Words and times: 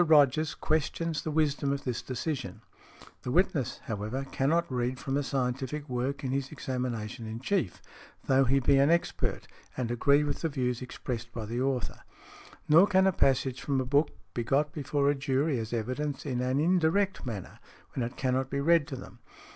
Rogers 0.03 0.55
questions 0.55 1.21
the 1.21 1.29
wisdom 1.29 1.71
of 1.71 1.83
this 1.83 2.01
decision. 2.01 2.61
The 3.21 3.29
witness, 3.29 3.81
however, 3.85 4.25
cannot 4.31 4.65
read 4.73 4.97
from 4.97 5.15
a 5.15 5.21
scientific 5.21 5.87
work 5.87 6.23
in 6.23 6.31
his 6.31 6.51
examination 6.51 7.27
in 7.27 7.39
chief, 7.39 7.83
though 8.25 8.45
he 8.45 8.59
be 8.59 8.79
an 8.79 8.89
expert 8.89 9.47
and 9.77 9.91
agree 9.91 10.23
with 10.23 10.41
the 10.41 10.49
views 10.49 10.81
expressed 10.81 11.31
by 11.31 11.45
the 11.45 11.61
author. 11.61 11.99
Nor 12.67 12.87
can 12.87 13.05
a 13.05 13.11
passage 13.11 13.61
from 13.61 13.79
a 13.79 13.85
book 13.85 14.09
be 14.33 14.43
got 14.43 14.73
before 14.73 15.07
a 15.07 15.13
jury 15.13 15.59
as 15.59 15.71
evidence 15.71 16.25
in 16.25 16.41
an 16.41 16.59
indirect 16.59 17.23
manner, 17.23 17.59
when 17.93 18.03
it 18.03 18.17
cannot 18.17 18.49
be 18.49 18.59
read 18.59 18.87
to 18.87 18.95
them. 18.95 19.19